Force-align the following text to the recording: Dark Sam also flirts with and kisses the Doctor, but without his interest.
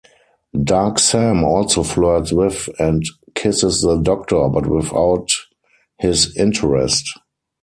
Dark 0.63 0.97
Sam 0.97 1.43
also 1.43 1.83
flirts 1.83 2.33
with 2.33 2.67
and 2.79 3.03
kisses 3.35 3.83
the 3.83 3.97
Doctor, 4.01 4.49
but 4.49 4.65
without 4.65 5.29
his 5.99 6.35
interest. 6.35 7.07